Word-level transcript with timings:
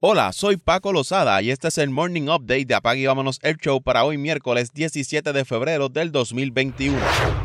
Hola, 0.00 0.32
soy 0.32 0.58
Paco 0.58 0.92
Lozada 0.92 1.42
y 1.42 1.50
este 1.50 1.66
es 1.66 1.76
el 1.76 1.90
Morning 1.90 2.28
Update 2.28 2.66
de 2.66 2.76
Apague 2.76 3.00
y 3.00 3.06
Vámonos 3.06 3.40
el 3.42 3.56
Show 3.56 3.82
para 3.82 4.04
hoy 4.04 4.16
miércoles 4.16 4.70
17 4.72 5.32
de 5.32 5.44
febrero 5.44 5.88
del 5.88 6.12
2021. 6.12 6.96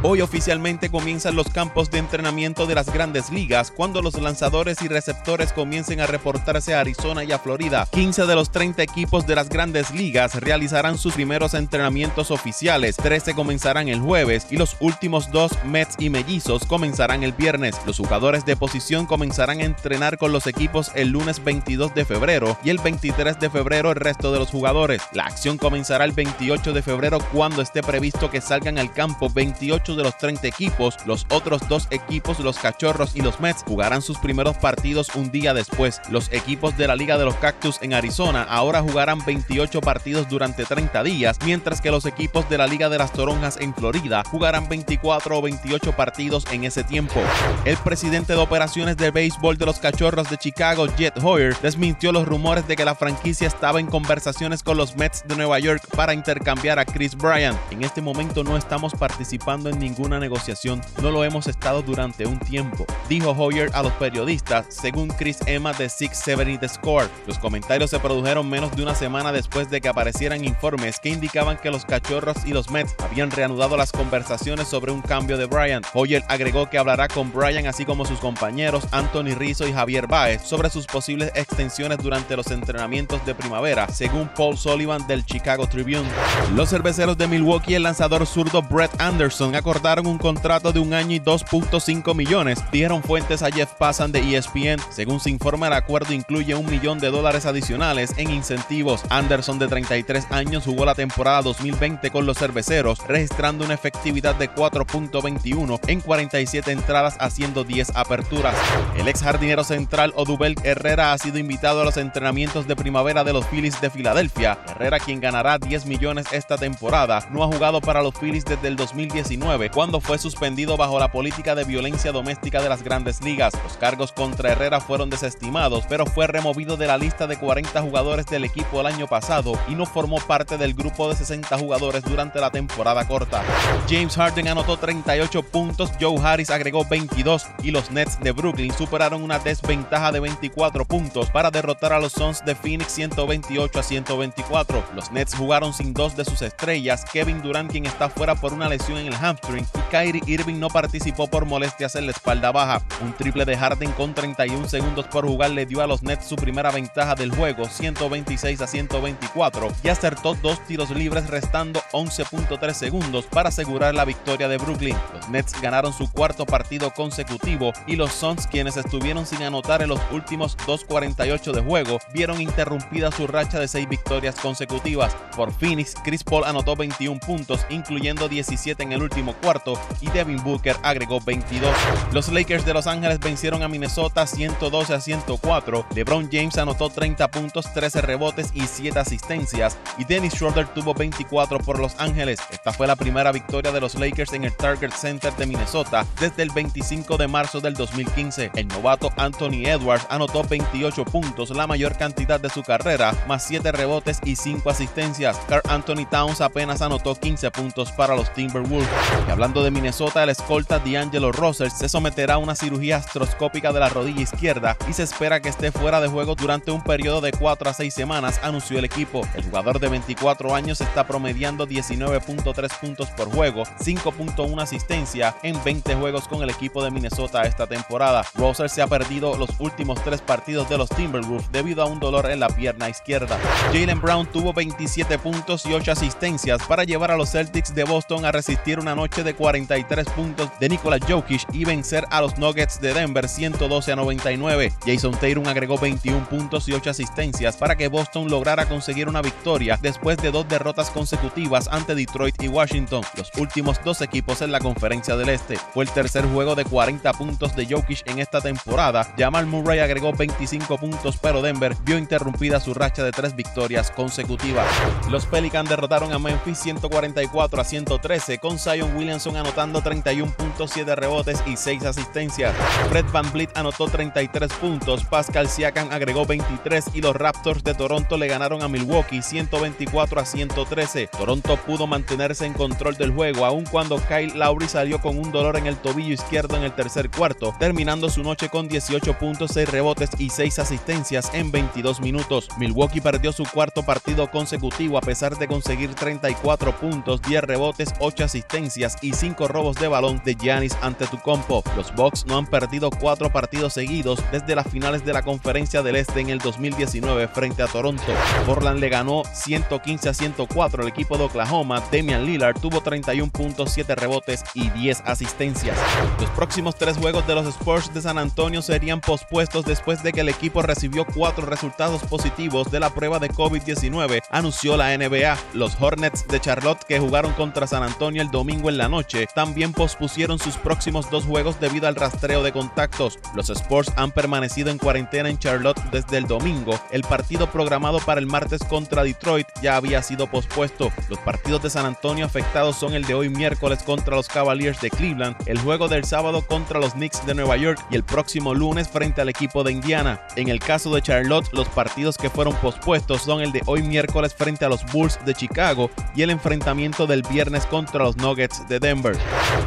Hoy 0.04 0.22
oficialmente 0.22 0.92
comienzan 0.92 1.36
los 1.36 1.50
campos 1.50 1.89
de 1.89 1.97
entrenamiento 1.97 2.68
de 2.68 2.76
las 2.76 2.94
grandes 2.94 3.31
ligas 3.31 3.71
cuando 3.71 4.04
los 4.04 4.21
lanzadores 4.21 4.84
y 4.84 4.88
receptores 4.88 5.52
comiencen 5.52 6.00
a 6.00 6.05
reportarse 6.05 6.76
a 6.76 6.81
Arizona 6.81 7.24
y 7.24 7.31
a 7.31 7.39
Florida. 7.39 7.88
15 7.92 8.28
de 8.28 8.36
los 8.36 8.52
30 8.52 8.83
equipos 8.83 9.26
de 9.26 9.33
las 9.33 9.49
grandes 9.49 9.90
ligas 9.90 10.40
realizarán 10.40 10.99
sus 10.99 11.15
primeros 11.15 11.56
entrenamientos 11.56 12.29
oficiales, 12.29 12.97
13 12.97 13.33
comenzarán 13.33 13.88
el 13.88 13.99
jueves 13.99 14.46
y 14.51 14.58
los 14.58 14.78
últimos 14.79 15.31
dos 15.31 15.54
Mets 15.65 15.96
y 15.97 16.12
Mellizos 16.12 16.66
comenzarán 16.67 17.23
el 17.23 17.34
viernes. 17.34 17.76
Los 17.88 17.98
jugadores 17.98 18.45
de 18.45 18.55
posición 18.55 19.08
comenzarán 19.08 19.59
a 19.59 19.66
entrenar 19.66 20.20
con 20.20 20.31
los 20.31 20.45
equipos 20.45 20.91
el 20.94 21.09
lunes 21.09 21.44
22 21.44 21.95
de 21.95 22.05
febrero 22.05 22.42
y 22.63 22.70
el 22.70 22.77
23 22.77 23.39
de 23.39 23.49
febrero 23.49 23.91
el 23.91 23.95
resto 23.95 24.31
de 24.31 24.39
los 24.39 24.49
jugadores. 24.49 25.01
La 25.13 25.25
acción 25.25 25.57
comenzará 25.57 26.05
el 26.05 26.11
28 26.11 26.73
de 26.73 26.81
febrero 26.81 27.20
cuando 27.31 27.61
esté 27.61 27.81
previsto 27.81 28.29
que 28.29 28.41
salgan 28.41 28.77
al 28.77 28.93
campo 28.93 29.29
28 29.29 29.95
de 29.95 30.03
los 30.03 30.17
30 30.17 30.48
equipos. 30.48 30.98
Los 31.05 31.25
otros 31.29 31.67
dos 31.67 31.87
equipos, 31.91 32.39
los 32.39 32.57
Cachorros 32.57 33.15
y 33.15 33.21
los 33.21 33.39
Mets, 33.39 33.63
jugarán 33.65 34.01
sus 34.01 34.17
primeros 34.17 34.57
partidos 34.57 35.09
un 35.15 35.31
día 35.31 35.53
después. 35.53 36.01
Los 36.09 36.31
equipos 36.31 36.77
de 36.77 36.87
la 36.87 36.95
Liga 36.95 37.17
de 37.17 37.25
los 37.25 37.35
Cactus 37.35 37.79
en 37.81 37.93
Arizona 37.93 38.43
ahora 38.43 38.81
jugarán 38.81 39.23
28 39.25 39.81
partidos 39.81 40.27
durante 40.29 40.65
30 40.65 41.03
días, 41.03 41.37
mientras 41.45 41.81
que 41.81 41.91
los 41.91 42.05
equipos 42.05 42.49
de 42.49 42.57
la 42.57 42.67
Liga 42.67 42.89
de 42.89 42.98
las 42.98 43.13
Toronjas 43.13 43.57
en 43.59 43.73
Florida 43.73 44.23
jugarán 44.29 44.67
24 44.67 45.37
o 45.37 45.41
28 45.41 45.95
partidos 45.95 46.45
en 46.51 46.63
ese 46.63 46.84
tiempo. 46.84 47.21
El 47.65 47.77
presidente 47.77 48.34
de 48.34 48.39
operaciones 48.39 48.98
de 48.98 49.12
béisbol 49.12 49.57
de 49.57 49.65
los 49.65 49.79
Cachorros 49.79 50.29
de 50.29 50.37
Chicago, 50.37 50.87
Jet 50.98 51.17
Hoyer, 51.23 51.55
desmintió 51.62 52.12
los 52.12 52.27
rumores 52.33 52.67
de 52.67 52.75
que 52.75 52.83
la 52.83 52.95
franquicia 52.95 53.45
estaba 53.45 53.79
en 53.79 53.85
conversaciones 53.85 54.63
con 54.63 54.75
los 54.75 54.95
Mets 54.95 55.23
de 55.27 55.35
Nueva 55.35 55.59
York 55.59 55.83
para 55.95 56.15
intercambiar 56.15 56.79
a 56.79 56.85
Chris 56.85 57.15
Bryant. 57.15 57.55
En 57.70 57.84
este 57.84 58.01
momento 58.01 58.43
no 58.43 58.57
estamos 58.57 58.91
participando 58.93 59.70
en 59.70 59.77
ninguna 59.77 60.20
negociación, 60.20 60.81
no 61.03 61.12
lo 61.12 61.23
hemos 61.23 61.45
estado 61.45 61.84
durante 61.84 62.25
un 62.25 62.40
tiempo, 62.40 62.87
dijo 63.07 63.35
Hoyer 63.37 63.70
a 63.75 63.84
los 63.84 63.93
periodistas, 63.93 64.66
según 64.70 65.09
Chris 65.09 65.42
Emma 65.45 65.73
de 65.73 65.90
670 65.90 66.59
The 66.59 66.70
Score. 66.70 67.08
Los 67.28 67.38
comentarios 67.38 67.92
se 67.92 68.00
produjeron 68.00 68.50
menos 68.50 68.75
de 68.75 68.81
una 68.81 68.95
semana 68.95 69.31
después 69.31 69.70
de 69.70 69.80
que 69.80 69.90
aparecieran 69.90 70.44
informes 70.44 71.00
que 71.00 71.09
indicaban 71.09 71.58
que 71.58 71.70
los 71.70 71.86
Cachorros 71.86 72.38
y 72.47 72.53
los 72.53 72.72
Mets 72.72 72.95
habían 72.97 73.30
reanudado 73.30 73.78
las 73.78 73.92
conversaciones 73.92 74.68
sobre 74.68 74.92
un 74.92 75.03
cambio 75.03 75.38
de 75.38 75.45
Bryant. 75.45 75.86
Hoyer 75.94 76.23
agregó 76.30 76.68
que 76.68 76.80
hablará 76.80 77.08
con 77.09 77.31
Bryant 77.31 77.68
así 77.68 77.86
como 77.86 78.06
sus 78.06 78.18
compañeros 78.18 78.88
Anthony 78.92 79.36
Rizzo 79.38 79.68
y 79.68 79.73
Javier 79.73 80.08
Baez 80.08 80.42
sobre 80.42 80.72
sus 80.72 80.88
posibles 80.88 81.31
extensiones 81.36 82.00
durante 82.00 82.23
los 82.30 82.48
entrenamientos 82.48 83.26
de 83.26 83.36
primavera, 83.36 83.88
según 83.90 84.28
Paul 84.30 84.58
Sullivan 84.58 85.06
del 85.08 85.26
Chicago 85.26 85.68
Tribune. 85.68 86.10
Los 86.56 86.70
cerveceros 86.70 87.18
de 87.18 87.28
Milwaukee 87.28 87.74
y 87.74 87.76
el 87.76 87.84
lanzador 87.84 88.26
zurdo 88.26 88.62
Brett 88.62 89.00
Anderson 89.00 89.56
acordaron 89.56 90.08
un 90.08 90.18
contrato 90.18 90.72
de 90.72 90.80
un 90.80 90.94
año 90.94 91.16
y 91.16 91.20
2.5 91.20 92.16
millones, 92.16 92.60
dijeron 92.72 93.04
fuentes 93.04 93.44
a 93.44 93.52
Jeff 93.52 93.72
Passan 93.74 94.12
de 94.12 94.20
ESPN. 94.20 94.82
Según 94.90 95.20
se 95.20 95.30
informa, 95.30 95.68
el 95.68 95.74
acuerdo 95.74 96.14
incluye 96.14 96.56
un 96.56 96.66
millón 96.66 97.00
de 97.00 97.12
dólares 97.12 97.46
adicionales 97.46 98.14
en 98.18 98.32
incentivos. 98.32 99.04
Anderson, 99.10 99.60
de 99.60 99.68
33 99.68 100.32
años, 100.32 100.64
jugó 100.66 100.86
la 100.86 100.96
temporada 100.96 101.42
2020 101.42 102.10
con 102.10 102.26
los 102.26 102.38
cerveceros, 102.38 103.00
registrando 103.08 103.66
una 103.66 103.74
efectividad 103.74 104.36
de 104.36 104.50
4.21 104.50 105.80
en 105.88 106.02
47 106.02 106.72
entradas, 106.72 107.16
haciendo 107.20 107.64
10 107.64 107.96
aperturas. 107.96 108.56
El 108.98 109.08
ex 109.08 109.22
jardinero 109.22 109.64
central 109.64 110.14
Odubel 110.16 110.56
Herrera 110.64 111.14
ha 111.14 111.18
sido 111.18 111.38
invitado 111.38 111.82
a 111.82 111.86
los 111.86 111.98
entrenamientos 111.98 112.12
de 112.14 112.75
primavera 112.75 113.23
de 113.23 113.33
los 113.33 113.45
Phillies 113.47 113.81
de 113.81 113.89
Filadelfia. 113.89 114.59
Herrera, 114.67 115.00
quien 115.00 115.19
ganará 115.19 115.58
10 115.58 115.88
millones 115.88 116.28
esta 116.31 116.58
temporada, 116.58 117.28
no 117.31 117.44
ha 117.44 117.47
jugado 117.47 117.81
para 117.81 118.03
los 118.03 118.14
Phillies 118.14 118.45
desde 118.45 118.67
el 118.67 118.75
2019, 118.75 119.72
cuando 119.72 120.00
fue 120.00 120.19
suspendido 120.19 120.78
bajo 120.78 121.00
la 121.00 121.12
política 121.12 121.56
de 121.56 121.63
violencia 121.63 122.12
doméstica 122.12 122.62
de 122.62 122.69
las 122.69 122.84
grandes 122.84 123.23
ligas. 123.23 123.53
Los 123.63 123.78
cargos 123.78 124.12
contra 124.12 124.52
Herrera 124.52 124.79
fueron 124.79 125.09
desestimados, 125.09 125.85
pero 125.90 126.06
fue 126.06 126.28
removido 126.28 126.78
de 126.78 126.85
la 126.85 127.00
lista 127.00 127.25
de 127.25 127.38
40 127.38 127.81
jugadores 127.81 128.28
del 128.28 128.44
equipo 128.44 128.81
el 128.81 128.88
año 128.88 129.07
pasado 129.07 129.53
y 129.68 129.73
no 129.73 129.88
formó 129.88 130.18
parte 130.18 130.59
del 130.59 130.75
grupo 130.75 131.09
de 131.09 131.16
60 131.16 131.57
jugadores 131.57 132.03
durante 132.03 132.40
la 132.40 132.52
temporada 132.52 133.07
corta. 133.07 133.41
James 133.90 134.16
Harden 134.16 134.50
anotó 134.50 134.78
38 134.78 135.41
puntos, 135.44 135.91
Joe 136.00 136.19
Harris 136.23 136.52
agregó 136.52 136.85
22 136.85 137.47
y 137.63 137.72
los 137.72 137.90
Nets 137.90 138.19
de 138.19 138.31
Brooklyn 138.31 138.72
superaron 138.72 139.23
una 139.23 139.40
desventaja 139.40 140.12
de 140.12 140.19
24 140.19 140.85
puntos 140.85 141.31
para 141.31 141.50
derrotar 141.50 141.91
a 141.91 142.03
los 142.03 142.12
Suns 142.12 142.44
de 142.44 142.53
Phoenix 142.53 142.91
128 142.91 143.80
a 143.80 143.81
124. 143.81 144.84
Los 144.94 145.09
Nets 145.14 145.34
jugaron 145.34 145.74
sin 145.74 145.94
dos 145.94 146.18
de 146.18 146.25
sus 146.25 146.41
estrellas, 146.41 147.06
Kevin 147.14 147.41
Durant 147.41 147.72
quien 147.72 147.86
está 147.86 148.09
fuera 148.09 148.36
por 148.36 148.52
una 148.52 148.68
lesión 148.68 148.97
en 148.97 149.08
el 149.08 149.16
hamstring 149.16 149.66
y 149.74 149.90
Kyrie 149.90 150.22
Irving 150.28 150.59
no 150.59 150.68
participó 150.68 151.28
por 151.28 151.46
molestias 151.46 151.96
en 151.96 152.08
la 152.08 152.12
espalda 152.12 152.52
baja. 152.52 152.81
Un 153.02 153.14
triple 153.14 153.46
de 153.46 153.56
Harden 153.56 153.94
con 153.94 154.14
31 154.14 154.68
segundos 154.68 155.08
por 155.08 155.25
jugar 155.25 155.52
le 155.52 155.66
dio 155.66 155.81
a 155.81 155.88
los 155.88 156.03
Nets 156.03 156.25
su 156.25 156.36
primera 156.36 156.72
ventaja 156.72 157.16
del 157.16 157.34
juego, 157.34 157.69
126 157.69 158.59
a 158.59 158.68
124, 158.68 159.72
y 159.81 159.88
acertó 159.88 160.35
dos 160.35 160.59
tiros 160.68 160.90
libres 160.90 161.30
restando 161.30 161.81
11.3 161.94 162.74
segundos 162.74 163.25
para 163.28 163.47
asegurar 163.47 163.96
la 163.96 164.03
victoria 164.03 164.50
de 164.50 164.58
Brooklyn. 164.58 164.97
Los 165.14 165.30
Nets 165.30 165.62
ganaron 165.62 165.94
su 165.94 166.12
cuarto 166.12 166.46
partido 166.46 166.91
consecutivo 166.94 167.72
y 167.88 167.96
los 167.96 168.12
Suns, 168.12 168.46
quienes 168.46 168.75
estuvieron 168.75 169.25
sin 169.25 169.41
anotar 169.44 169.81
en 169.81 169.88
los 169.88 170.02
últimos 170.12 170.58
2.48 170.58 171.53
de 171.53 171.62
juego, 171.62 171.93
vieron 172.14 172.42
interrumpida 172.42 173.12
su 173.12 173.28
racha 173.28 173.59
de 173.59 173.68
seis 173.68 173.88
victorias 173.88 174.36
consecutivas. 174.36 175.16
Por 175.36 175.54
Phoenix, 175.54 175.96
Chris 176.04 176.24
Paul 176.24 176.44
anotó 176.46 176.76
21 176.76 177.20
puntos, 177.20 177.66
incluyendo 177.70 178.28
17 178.28 178.81
en 178.84 178.92
el 178.92 179.02
último 179.02 179.34
cuarto, 179.42 179.80
y 180.02 180.09
Devin 180.09 180.44
Booker 180.44 180.76
agregó 180.84 181.20
22. 181.22 181.74
Los 182.12 182.30
Lakers 182.30 182.66
de 182.66 182.74
Los 182.74 182.88
Ángeles 182.88 183.20
vencieron 183.20 183.64
a 183.64 183.68
Minnesota 183.68 184.26
112 184.26 184.94
a 184.94 185.02
104. 185.02 185.86
LeBron 185.96 186.30
James 186.32 186.58
anotó 186.58 186.90
30 186.90 187.30
puntos, 187.32 187.72
13 187.74 188.02
rebotes 188.02 188.52
y 188.53 188.62
7 188.62 189.00
asistencias, 189.00 189.78
y 189.98 190.06
Dennis 190.06 190.34
Schroeder 190.34 190.68
tuvo 190.68 190.94
24 190.94 191.59
por 191.59 191.80
Los 191.80 192.00
Ángeles. 192.00 192.40
Esta 192.52 192.72
fue 192.72 192.88
la 192.88 192.96
primera 192.96 193.32
victoria 193.32 193.72
de 193.72 193.82
los 193.82 193.96
Lakers 193.96 194.34
en 194.34 194.46
el 194.46 194.56
Target 194.56 194.92
Center 194.92 195.36
de 195.36 195.46
Minnesota 195.46 196.06
desde 196.20 196.44
el 196.44 196.52
25 196.52 197.18
de 197.18 197.28
marzo 197.28 197.59
del 197.59 197.74
2015. 197.74 198.52
El 198.56 198.68
novato 198.68 199.12
Anthony 199.18 199.66
Edwards 199.66 200.06
anotó 200.09 200.44
28 200.44 201.03
puntos, 201.06 201.50
la 201.50 201.68
mayor 201.68 201.83
cantidad 201.92 202.40
de 202.40 202.50
su 202.50 202.64
carrera, 202.64 203.14
más 203.28 203.46
7 203.46 203.72
rebotes 203.72 204.20
y 204.24 204.36
5 204.36 204.70
asistencias. 204.70 205.38
Carl 205.48 205.62
Anthony 205.70 206.06
Towns 206.10 206.42
apenas 206.42 206.82
anotó 206.82 207.16
15 207.16 207.52
puntos 207.52 207.92
para 207.92 208.16
los 208.16 208.34
Timberwolves. 208.34 208.88
Y 209.28 209.32
hablando 209.32 209.64
de 209.64 209.72
Minnesota, 209.72 210.24
el 210.24 210.30
escolta 210.30 210.80
D'Angelo 210.80 211.32
Russell 211.32 211.70
se 211.70 211.90
someterá 211.90 212.36
a 212.36 212.38
una 212.38 212.56
cirugía 212.56 212.98
astroscópica 212.98 213.74
de 213.74 213.80
la 213.80 213.90
rodilla 213.90 214.22
izquierda 214.22 214.78
y 214.90 214.94
se 214.94 215.04
espera 215.04 215.42
que 215.42 215.50
esté 215.50 215.72
fuera 215.72 216.00
de 216.00 216.08
juego 216.08 216.36
durante 216.36 216.72
un 216.72 216.82
periodo 216.84 217.22
de 217.22 217.32
4 217.32 217.70
a 217.70 217.74
6 217.74 217.94
semanas, 217.94 218.40
anunció 218.44 218.80
el 218.80 218.86
equipo. 218.86 219.22
El 219.36 219.44
jugador 219.44 219.80
de 219.80 219.90
24 219.90 220.56
años 220.56 220.82
está 220.82 221.06
promediando 221.06 221.68
19.3 221.68 222.80
puntos 222.80 223.10
por 223.10 223.32
juego, 223.32 223.64
5.1 223.80 224.62
asistencia 224.62 225.36
en 225.44 225.62
20 225.64 225.96
juegos 225.96 226.28
con 226.28 226.44
el 226.44 226.50
equipo 226.50 226.84
de 226.84 226.92
Minnesota 226.92 227.44
esta 227.44 227.68
temporada. 227.68 228.24
Russell 228.36 228.68
se 228.68 228.82
ha 228.82 228.88
perdido 228.88 229.36
los 229.38 229.50
últimos 229.60 230.04
3 230.04 230.22
partidos 230.22 230.70
de 230.70 230.78
los 230.78 230.90
Timberwolves 230.90 231.52
debido 231.52 231.72
a 231.81 231.85
un 231.85 232.00
dolor 232.00 232.29
en 232.29 232.39
la 232.39 232.47
pierna 232.47 232.89
izquierda. 232.89 233.39
Jalen 233.72 234.00
Brown 234.00 234.28
tuvo 234.28 234.53
27 234.53 235.17
puntos 235.17 235.66
y 235.66 235.73
8 235.73 235.91
asistencias 235.91 236.61
para 236.67 236.84
llevar 236.84 237.11
a 237.11 237.17
los 237.17 237.31
Celtics 237.31 237.73
de 237.73 237.84
Boston 237.84 238.25
a 238.25 238.31
resistir 238.31 238.79
una 238.79 238.95
noche 238.95 239.23
de 239.23 239.34
43 239.34 240.07
puntos 240.09 240.50
de 240.59 240.69
Nikola 240.69 241.00
Jokic 241.00 241.45
y 241.53 241.66
vencer 241.66 242.06
a 242.11 242.22
los 242.22 242.38
Nuggets 242.38 242.79
de 242.79 242.94
Denver 242.94 243.28
112 243.28 243.91
a 243.91 243.95
99. 243.95 244.73
Jason 244.85 245.13
Tatum 245.13 245.47
agregó 245.47 245.78
21 245.78 246.29
puntos 246.29 246.67
y 246.67 246.73
8 246.73 246.91
asistencias 246.91 247.57
para 247.57 247.75
que 247.75 247.88
Boston 247.88 248.29
lograra 248.29 248.66
conseguir 248.66 249.08
una 249.08 249.22
victoria 249.22 249.79
después 249.81 250.17
de 250.17 250.31
dos 250.31 250.47
derrotas 250.47 250.90
consecutivas 250.90 251.67
ante 251.72 251.96
Detroit 251.96 252.41
y 252.41 252.47
Washington, 252.47 253.03
los 253.17 253.31
últimos 253.37 253.79
dos 253.84 254.02
equipos 254.02 254.41
en 254.41 254.52
la 254.52 254.59
conferencia 254.59 255.16
del 255.16 255.29
Este. 255.29 255.58
Fue 255.73 255.84
el 255.84 255.91
tercer 255.91 256.25
juego 256.25 256.55
de 256.55 256.65
40 256.65 257.11
puntos 257.13 257.55
de 257.55 257.65
Jokic 257.65 258.07
en 258.07 258.19
esta 258.19 258.41
temporada. 258.41 259.13
Jamal 259.17 259.45
Murray 259.45 259.79
agregó 259.79 260.13
25 260.13 260.77
puntos, 260.77 261.17
pero 261.21 261.41
Denver 261.41 261.52
vio 261.59 261.97
interrumpida 261.97 262.59
su 262.59 262.73
racha 262.73 263.03
de 263.03 263.11
tres 263.11 263.35
victorias 263.35 263.91
consecutivas. 263.91 264.67
Los 265.09 265.25
Pelicans 265.25 265.69
derrotaron 265.69 266.13
a 266.13 266.19
Memphis 266.19 266.59
144 266.59 267.61
a 267.61 267.63
113 267.63 268.38
con 268.38 268.57
Zion 268.59 268.95
Williamson 268.95 269.38
anotando 269.38 269.81
31 269.81 270.31
puntos, 270.33 270.71
7 270.73 270.95
rebotes 270.95 271.44
y 271.45 271.57
6 271.57 271.85
asistencias. 271.85 272.55
Fred 272.89 273.05
Van 273.11 273.31
Vliet 273.31 273.57
anotó 273.57 273.88
33 273.88 274.51
puntos, 274.53 275.03
Pascal 275.05 275.50
Siakam 275.50 275.91
agregó 275.91 276.25
23 276.25 276.85
y 276.94 277.01
los 277.01 277.15
Raptors 277.15 277.63
de 277.63 277.73
Toronto 277.73 278.17
le 278.17 278.27
ganaron 278.27 278.61
a 278.61 278.67
Milwaukee 278.67 279.21
124 279.21 280.21
a 280.21 280.25
113. 280.25 281.07
Toronto 281.07 281.57
pudo 281.57 281.88
mantenerse 281.88 282.45
en 282.45 282.53
control 282.53 282.95
del 282.95 283.11
juego 283.11 283.45
aun 283.45 283.65
cuando 283.65 283.97
Kyle 284.07 284.38
Lowry 284.38 284.67
salió 284.67 285.00
con 285.01 285.17
un 285.17 285.31
dolor 285.31 285.57
en 285.57 285.67
el 285.67 285.77
tobillo 285.77 286.13
izquierdo 286.13 286.57
en 286.57 286.63
el 286.63 286.73
tercer 286.73 287.09
cuarto, 287.09 287.53
terminando 287.59 288.09
su 288.09 288.23
noche 288.23 288.50
con 288.50 288.67
18 288.67 289.17
puntos, 289.19 289.51
6 289.53 289.69
rebotes 289.69 290.09
y 290.17 290.29
6 290.29 290.59
asistencias 290.59 291.31
en 291.33 291.42
en 291.43 291.51
22 291.51 292.01
minutos. 292.01 292.47
Milwaukee 292.57 293.01
perdió 293.01 293.31
su 293.31 293.43
cuarto 293.43 293.83
partido 293.83 294.31
consecutivo 294.31 294.97
a 294.97 295.01
pesar 295.01 295.37
de 295.37 295.47
conseguir 295.47 295.93
34 295.93 296.77
puntos, 296.77 297.21
10 297.21 297.43
rebotes, 297.43 297.93
8 297.99 298.23
asistencias 298.23 298.95
y 299.01 299.13
5 299.13 299.47
robos 299.47 299.75
de 299.75 299.87
balón 299.87 300.21
de 300.23 300.35
Giannis 300.35 300.77
Antetokounmpo. 300.81 301.63
Los 301.75 301.93
Bucks 301.93 302.25
no 302.25 302.37
han 302.37 302.47
perdido 302.47 302.89
cuatro 302.89 303.31
partidos 303.31 303.73
seguidos 303.73 304.23
desde 304.31 304.55
las 304.55 304.67
finales 304.67 305.05
de 305.05 305.13
la 305.13 305.21
Conferencia 305.21 305.83
del 305.83 305.97
Este 305.97 306.21
en 306.21 306.29
el 306.29 306.39
2019 306.39 307.27
frente 307.27 307.63
a 307.63 307.67
Toronto. 307.67 308.03
Portland 308.45 308.79
le 308.79 308.89
ganó 308.89 309.23
115 309.33 310.09
a 310.09 310.13
104 310.13 310.83
al 310.83 310.87
equipo 310.87 311.17
de 311.17 311.25
Oklahoma. 311.25 311.83
Damian 311.91 312.25
Lillard 312.25 312.59
tuvo 312.59 312.81
31 312.81 313.31
puntos, 313.31 313.71
7 313.71 313.95
rebotes 313.95 314.43
y 314.53 314.69
10 314.69 315.01
asistencias. 315.05 315.77
Los 316.19 316.29
próximos 316.31 316.75
tres 316.75 316.97
juegos 316.97 317.27
de 317.27 317.35
los 317.35 317.47
Spurs 317.47 317.93
de 317.93 318.01
San 318.01 318.17
Antonio 318.17 318.61
serían 318.61 319.01
pospuestos 319.01 319.65
después 319.65 320.03
de 320.03 320.13
que 320.13 320.21
el 320.21 320.29
equipo 320.29 320.61
recibió 320.61 321.05
cuatro 321.33 321.50
resultados 321.50 322.03
positivos 322.03 322.69
de 322.69 322.80
la 322.80 322.94
prueba 322.94 323.18
de 323.18 323.27
COVID-19, 323.27 324.21
anunció 324.30 324.77
la 324.77 324.95
NBA. 324.95 325.35
Los 325.56 325.75
Hornets 325.81 326.27
de 326.27 326.39
Charlotte 326.39 326.83
que 326.83 327.00
jugaron 327.00 327.33
contra 327.33 327.65
San 327.65 327.81
Antonio 327.81 328.21
el 328.21 328.30
domingo 328.30 328.69
en 328.69 328.77
la 328.77 328.88
noche 328.88 329.25
también 329.33 329.74
pospusieron 329.74 330.38
sus 330.38 330.57
próximos 330.57 331.09
dos 331.09 331.25
juegos 331.25 331.59
debido 331.59 331.88
al 331.88 331.95
rastreo 331.95 332.44
de 332.44 332.51
contactos. 332.51 333.18
Los 333.35 333.50
Spurs 333.50 333.91
han 333.95 334.12
permanecido 334.12 334.69
en 334.69 334.77
cuarentena 334.77 335.27
en 335.27 335.39
Charlotte 335.39 335.81
desde 335.91 336.18
el 336.18 336.27
domingo. 336.27 336.80
El 336.91 337.01
partido 337.01 337.50
programado 337.50 337.97
para 337.97 338.19
el 338.19 338.27
martes 338.27 338.63
contra 338.63 339.03
Detroit 339.03 339.47
ya 339.59 339.75
había 339.75 340.03
sido 340.03 340.27
pospuesto. 340.27 340.91
Los 341.09 341.18
partidos 341.18 341.63
de 341.63 341.71
San 341.71 341.88
Antonio 341.88 342.27
afectados 342.27 342.75
son 342.75 342.94
el 342.94 343.06
de 343.06 343.15
hoy 343.15 343.29
miércoles 343.29 343.81
contra 343.81 344.15
los 344.18 344.27
Cavaliers 344.27 344.79
de 344.81 344.91
Cleveland, 344.91 345.36
el 345.47 345.57
juego 345.57 345.88
del 345.88 346.06
sábado 346.06 346.45
contra 346.45 346.79
los 346.79 346.94
Knicks 346.94 347.25
de 347.25 347.33
Nueva 347.33 347.57
York 347.57 347.83
y 347.89 347.95
el 347.95 348.03
próximo 348.03 348.53
lunes 348.53 348.88
frente 348.88 349.21
al 349.21 349.29
equipo 349.29 349.63
de 349.63 349.71
Indiana. 349.71 350.21
En 350.36 350.50
el 350.50 350.59
caso 350.59 350.94
de 350.94 351.01
Charlotte, 351.01 351.22
los 351.27 351.67
partidos 351.75 352.17
que 352.17 352.29
fueron 352.29 352.55
pospuestos 352.55 353.21
son 353.21 353.41
el 353.41 353.51
de 353.51 353.61
hoy 353.65 353.81
miércoles 353.81 354.33
frente 354.33 354.65
a 354.65 354.69
los 354.69 354.85
Bulls 354.91 355.19
de 355.25 355.33
Chicago 355.33 355.89
y 356.15 356.21
el 356.21 356.29
enfrentamiento 356.29 357.07
del 357.07 357.23
viernes 357.23 357.65
contra 357.65 358.03
los 358.03 358.17
Nuggets 358.17 358.67
de 358.67 358.79
Denver. 358.79 359.17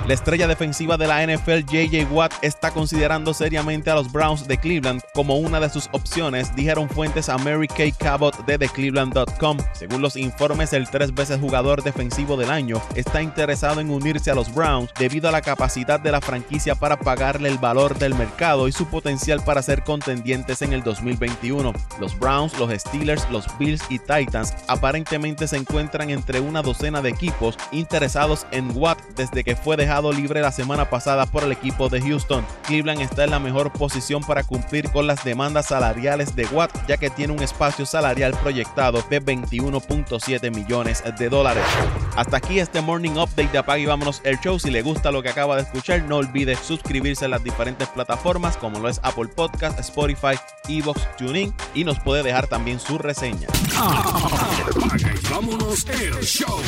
La 0.07 0.15
estrella 0.15 0.47
defensiva 0.47 0.97
de 0.97 1.07
la 1.07 1.27
NFL 1.27 1.65
JJ 1.67 2.07
Watt 2.11 2.33
está 2.43 2.71
considerando 2.71 3.35
seriamente 3.35 3.91
a 3.91 3.95
los 3.95 4.11
Browns 4.11 4.47
de 4.47 4.59
Cleveland 4.59 5.03
como 5.15 5.37
una 5.37 5.61
de 5.61 5.71
sus 5.71 5.89
opciones, 5.93 6.55
dijeron 6.55 6.89
fuentes 6.89 7.29
a 7.29 7.39
Mary 7.39 7.69
Kay 7.69 7.93
Cabot 7.93 8.45
de 8.47 8.59
TheCleveland.com. 8.59 9.59
Según 9.73 10.03
los 10.03 10.17
informes, 10.17 10.73
el 10.73 10.89
tres 10.89 11.15
veces 11.15 11.41
jugador 11.41 11.83
defensivo 11.83 12.37
del 12.37 12.51
año 12.51 12.81
está 12.95 13.23
interesado 13.23 13.81
en 13.81 13.91
unirse 13.91 14.31
a 14.31 14.35
los 14.35 14.55
Browns 14.55 14.91
debido 14.99 15.29
a 15.29 15.33
la 15.33 15.43
capacidad 15.43 15.99
de 16.01 16.13
la 16.13 16.21
franquicia 16.21 16.75
para 16.75 16.99
pagarle 16.99 17.49
el 17.49 17.59
valor 17.59 17.99
del 17.99 18.15
mercado 18.15 18.69
y 18.69 18.73
su 18.73 18.87
potencial 18.87 19.43
para 19.45 19.63
ser 19.63 19.83
contendientes 19.83 20.63
en 20.63 20.73
el 20.73 20.83
2021. 20.83 21.46
Los 21.47 22.19
Browns, 22.19 22.59
los 22.59 22.71
Steelers, 22.73 23.29
los 23.31 23.47
Bills 23.59 23.83
y 23.89 24.01
Titans 24.01 24.53
aparentemente 24.67 25.47
se 25.47 25.57
encuentran 25.57 26.11
entre 26.11 26.41
una 26.41 26.61
docena 26.61 27.03
de 27.03 27.11
equipos 27.11 27.57
interesados 27.71 28.47
en 28.51 28.77
Watt 28.77 28.99
desde 29.15 29.45
que 29.45 29.55
fue 29.55 29.77
dejado 29.77 30.13
libre 30.13 30.41
la 30.41 30.51
semana 30.51 30.91
pasada 30.91 31.25
por 31.27 31.45
el 31.45 31.53
equipo 31.53 31.89
de 31.89 32.01
Houston. 32.01 32.45
Cleveland 32.65 33.01
está 33.01 33.25
en 33.25 33.31
la 33.31 33.39
mejor 33.39 33.73
posición 33.73 34.23
para 34.25 34.43
cumplir 34.43 34.91
con 34.91 35.07
las 35.07 35.25
demandas 35.25 35.67
salariales 35.67 36.35
de 36.35 36.47
Watt 36.47 36.73
ya 36.89 36.97
que 36.97 37.11
tiene 37.11 37.33
un 37.33 37.43
espacio 37.43 37.87
salarial 37.87 38.33
proyectado 38.43 39.05
de 39.09 39.23
21.7 39.23 40.53
millones 40.53 41.05
de 41.19 41.29
dólares. 41.29 41.65
Hasta 42.17 42.39
aquí 42.39 42.59
este 42.59 42.81
Morning 42.81 43.13
Update 43.13 43.49
de 43.53 43.59
Apague 43.59 43.87
Vámonos 43.87 44.21
el 44.25 44.41
Show. 44.41 44.59
Si 44.59 44.71
le 44.71 44.83
gusta 44.83 45.13
lo 45.13 45.23
que 45.23 45.29
acaba 45.29 45.55
de 45.55 45.63
escuchar, 45.63 46.03
no 46.03 46.17
olvide 46.17 46.57
suscribirse 46.57 47.27
a 47.27 47.29
las 47.29 47.45
diferentes 47.45 47.87
plataformas 47.89 48.57
como 48.57 48.81
lo 48.81 48.89
es 48.89 49.01
Apple 49.03 49.29
Podcast, 49.29 49.79
Spotify, 49.79 50.37
Evox, 50.69 51.07
TuneIn 51.17 51.36
y 51.75 51.85
nos 51.85 51.99
puede 52.01 52.23
dejar 52.23 52.47
también 52.47 52.81
su 52.81 52.99
reseña. 52.99 53.49
Apaga 53.77 55.13
y 55.15 55.29
vámonos 55.31 55.87
el 55.89 56.25
show. 56.25 56.61